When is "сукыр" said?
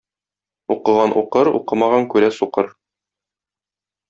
2.39-2.73